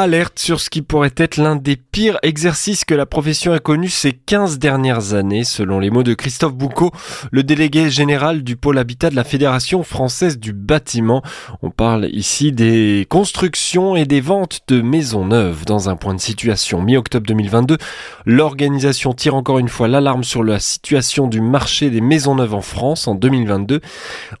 alerte 0.00 0.38
sur 0.38 0.60
ce 0.60 0.68
qui 0.68 0.82
pourrait 0.82 1.14
être 1.16 1.38
l'un 1.38 1.56
des 1.56 1.76
pires 1.76 2.18
exercices 2.22 2.84
que 2.84 2.94
la 2.94 3.06
profession 3.06 3.52
a 3.52 3.58
connu 3.58 3.88
ces 3.88 4.12
15 4.12 4.58
dernières 4.58 5.14
années, 5.14 5.42
selon 5.42 5.78
les 5.80 5.88
mots 5.88 6.02
de 6.02 6.12
Christophe 6.12 6.54
Boucault, 6.54 6.92
le 7.30 7.42
délégué 7.42 7.88
général 7.88 8.42
du 8.42 8.56
pôle 8.56 8.76
habitat 8.76 9.08
de 9.08 9.16
la 9.16 9.24
Fédération 9.24 9.82
française 9.82 10.38
du 10.38 10.52
bâtiment. 10.52 11.22
On 11.62 11.70
parle 11.70 12.10
ici 12.12 12.52
des 12.52 13.06
constructions 13.08 13.96
et 13.96 14.04
des 14.04 14.20
ventes 14.20 14.60
de 14.68 14.82
maisons 14.82 15.24
neuves. 15.24 15.64
Dans 15.64 15.88
un 15.88 15.96
point 15.96 16.14
de 16.14 16.20
situation 16.20 16.82
mi-octobre 16.82 17.26
2022, 17.26 17.78
l'organisation 18.26 19.14
tire 19.14 19.34
encore 19.34 19.58
une 19.58 19.70
fois 19.70 19.88
l'alarme 19.88 20.24
sur 20.24 20.44
la 20.44 20.58
situation 20.58 21.26
du 21.26 21.40
marché 21.40 21.88
des 21.88 22.02
maisons 22.02 22.34
neuves 22.34 22.54
en 22.54 22.60
France 22.60 23.08
en 23.08 23.14
2022. 23.14 23.80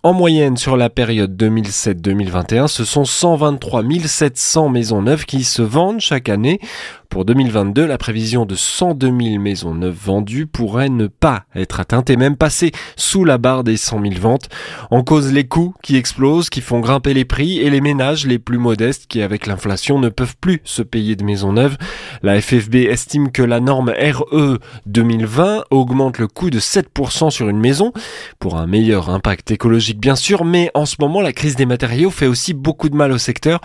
En 0.02 0.12
moyenne, 0.12 0.58
sur 0.58 0.76
la 0.76 0.90
période 0.90 1.34
2007-2021, 1.42 2.66
ce 2.66 2.84
sont 2.84 3.06
123 3.06 3.82
700 4.04 4.68
maisons 4.68 5.00
neuves 5.00 5.24
qui 5.24 5.45
se 5.46 5.62
vendent 5.62 6.00
chaque 6.00 6.28
année. 6.28 6.60
Pour 7.08 7.24
2022, 7.24 7.86
la 7.86 7.98
prévision 7.98 8.46
de 8.46 8.54
102 8.54 9.06
000 9.06 9.40
maisons 9.40 9.74
neuves 9.74 9.96
vendues 10.04 10.46
pourrait 10.46 10.88
ne 10.88 11.06
pas 11.06 11.44
être 11.54 11.80
atteinte 11.80 12.10
et 12.10 12.16
même 12.16 12.36
passer 12.36 12.72
sous 12.96 13.24
la 13.24 13.38
barre 13.38 13.64
des 13.64 13.76
100 13.76 14.02
000 14.02 14.14
ventes. 14.20 14.48
En 14.90 15.02
cause 15.02 15.32
les 15.32 15.46
coûts 15.46 15.74
qui 15.82 15.96
explosent, 15.96 16.50
qui 16.50 16.60
font 16.60 16.80
grimper 16.80 17.14
les 17.14 17.24
prix 17.24 17.58
et 17.58 17.70
les 17.70 17.80
ménages 17.80 18.26
les 18.26 18.38
plus 18.38 18.58
modestes 18.58 19.06
qui 19.06 19.22
avec 19.22 19.46
l'inflation 19.46 19.98
ne 19.98 20.08
peuvent 20.08 20.36
plus 20.40 20.60
se 20.64 20.82
payer 20.82 21.16
de 21.16 21.24
maisons 21.24 21.52
neuves. 21.52 21.76
La 22.22 22.40
FFB 22.40 22.74
estime 22.74 23.30
que 23.30 23.42
la 23.42 23.60
norme 23.60 23.90
RE 23.90 24.58
2020 24.86 25.64
augmente 25.70 26.18
le 26.18 26.28
coût 26.28 26.50
de 26.50 26.60
7% 26.60 27.30
sur 27.30 27.48
une 27.48 27.60
maison 27.60 27.92
pour 28.38 28.56
un 28.56 28.66
meilleur 28.66 29.10
impact 29.10 29.50
écologique 29.50 30.00
bien 30.00 30.16
sûr, 30.16 30.44
mais 30.44 30.70
en 30.74 30.86
ce 30.86 30.96
moment 31.00 31.20
la 31.20 31.32
crise 31.32 31.56
des 31.56 31.66
matériaux 31.66 32.10
fait 32.10 32.26
aussi 32.26 32.54
beaucoup 32.54 32.88
de 32.88 32.96
mal 32.96 33.12
au 33.12 33.18
secteur, 33.18 33.60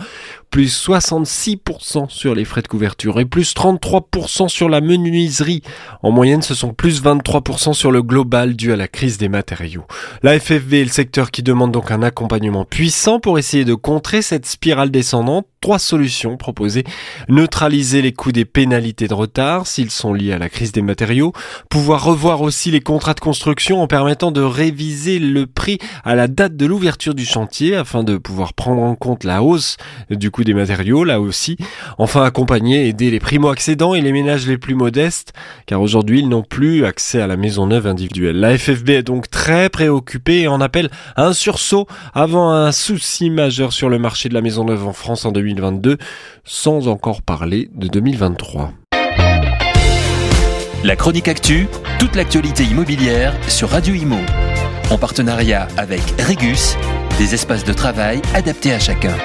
plus 0.50 0.86
66% 0.86 2.08
sur 2.08 2.34
les 2.34 2.44
frais 2.44 2.62
de 2.62 2.68
couverture 2.68 3.18
plus 3.32 3.54
33% 3.54 4.48
sur 4.48 4.68
la 4.68 4.82
menuiserie. 4.82 5.62
En 6.02 6.10
moyenne, 6.10 6.42
ce 6.42 6.54
sont 6.54 6.74
plus 6.74 7.02
23% 7.02 7.72
sur 7.72 7.90
le 7.90 8.02
global 8.02 8.54
dû 8.54 8.74
à 8.74 8.76
la 8.76 8.88
crise 8.88 9.16
des 9.16 9.30
matériaux. 9.30 9.86
La 10.22 10.38
FFV 10.38 10.82
est 10.82 10.84
le 10.84 10.90
secteur 10.90 11.30
qui 11.30 11.42
demande 11.42 11.72
donc 11.72 11.90
un 11.90 12.02
accompagnement 12.02 12.66
puissant 12.66 13.20
pour 13.20 13.38
essayer 13.38 13.64
de 13.64 13.74
contrer 13.74 14.20
cette 14.20 14.44
spirale 14.44 14.90
descendante 14.90 15.46
trois 15.62 15.78
solutions 15.78 16.36
proposées. 16.36 16.84
Neutraliser 17.28 18.02
les 18.02 18.12
coûts 18.12 18.32
des 18.32 18.44
pénalités 18.44 19.08
de 19.08 19.14
retard 19.14 19.66
s'ils 19.66 19.90
sont 19.90 20.12
liés 20.12 20.32
à 20.32 20.38
la 20.38 20.50
crise 20.50 20.72
des 20.72 20.82
matériaux. 20.82 21.32
Pouvoir 21.70 22.04
revoir 22.04 22.42
aussi 22.42 22.70
les 22.70 22.80
contrats 22.80 23.14
de 23.14 23.20
construction 23.20 23.80
en 23.80 23.86
permettant 23.86 24.32
de 24.32 24.42
réviser 24.42 25.18
le 25.18 25.46
prix 25.46 25.78
à 26.04 26.14
la 26.14 26.26
date 26.28 26.56
de 26.56 26.66
l'ouverture 26.66 27.14
du 27.14 27.24
chantier 27.24 27.76
afin 27.76 28.02
de 28.02 28.18
pouvoir 28.18 28.52
prendre 28.52 28.82
en 28.82 28.96
compte 28.96 29.24
la 29.24 29.42
hausse 29.42 29.76
du 30.10 30.30
coût 30.30 30.44
des 30.44 30.52
matériaux 30.52 31.04
là 31.04 31.20
aussi. 31.20 31.56
Enfin 31.96 32.24
accompagner, 32.24 32.88
aider 32.88 33.10
les 33.10 33.20
primo-accédants 33.20 33.94
et 33.94 34.00
les 34.00 34.12
ménages 34.12 34.48
les 34.48 34.58
plus 34.58 34.74
modestes 34.74 35.32
car 35.66 35.80
aujourd'hui 35.80 36.18
ils 36.18 36.28
n'ont 36.28 36.42
plus 36.42 36.84
accès 36.84 37.22
à 37.22 37.28
la 37.28 37.36
maison 37.36 37.68
neuve 37.68 37.86
individuelle. 37.86 38.40
La 38.40 38.58
FFB 38.58 38.90
est 38.90 39.02
donc 39.04 39.30
très 39.30 39.70
préoccupée 39.70 40.40
et 40.40 40.48
en 40.48 40.60
appelle 40.60 40.90
à 41.14 41.26
un 41.26 41.32
sursaut 41.32 41.86
avant 42.14 42.50
un 42.50 42.72
souci 42.72 43.30
majeur 43.30 43.72
sur 43.72 43.88
le 43.88 44.00
marché 44.00 44.28
de 44.28 44.34
la 44.34 44.40
maison 44.40 44.64
neuve 44.64 44.88
en 44.88 44.92
France 44.92 45.24
en 45.24 45.30
2020 45.30 45.51
2022, 45.54 45.98
sans 46.44 46.88
encore 46.88 47.22
parler 47.22 47.68
de 47.74 47.88
2023. 47.88 48.72
La 50.84 50.96
chronique 50.96 51.28
actu, 51.28 51.68
toute 51.98 52.16
l'actualité 52.16 52.64
immobilière 52.64 53.34
sur 53.48 53.70
Radio 53.70 53.94
Imo. 53.94 54.18
En 54.90 54.98
partenariat 54.98 55.68
avec 55.76 56.02
Regus, 56.18 56.76
des 57.18 57.34
espaces 57.34 57.64
de 57.64 57.72
travail 57.72 58.20
adaptés 58.34 58.72
à 58.72 58.80
chacun. 58.80 59.16